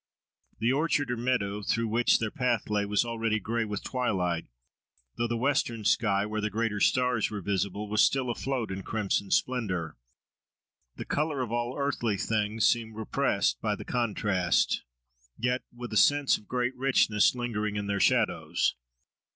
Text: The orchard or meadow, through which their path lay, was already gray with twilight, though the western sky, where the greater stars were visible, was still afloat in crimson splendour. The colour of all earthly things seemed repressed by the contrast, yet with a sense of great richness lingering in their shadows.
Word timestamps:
The 0.57 0.73
orchard 0.73 1.11
or 1.11 1.15
meadow, 1.15 1.61
through 1.61 1.87
which 1.87 2.17
their 2.17 2.31
path 2.31 2.71
lay, 2.71 2.87
was 2.87 3.05
already 3.05 3.39
gray 3.39 3.65
with 3.65 3.83
twilight, 3.83 4.47
though 5.15 5.27
the 5.27 5.37
western 5.37 5.85
sky, 5.85 6.25
where 6.25 6.41
the 6.41 6.49
greater 6.49 6.79
stars 6.79 7.29
were 7.29 7.39
visible, 7.39 7.87
was 7.87 8.01
still 8.01 8.31
afloat 8.31 8.71
in 8.71 8.81
crimson 8.81 9.29
splendour. 9.29 9.99
The 10.95 11.05
colour 11.05 11.41
of 11.43 11.51
all 11.51 11.77
earthly 11.77 12.17
things 12.17 12.65
seemed 12.65 12.95
repressed 12.95 13.61
by 13.61 13.75
the 13.75 13.85
contrast, 13.85 14.81
yet 15.37 15.61
with 15.71 15.93
a 15.93 15.97
sense 15.97 16.35
of 16.35 16.47
great 16.47 16.75
richness 16.75 17.35
lingering 17.35 17.75
in 17.75 17.85
their 17.85 17.99
shadows. 17.99 18.73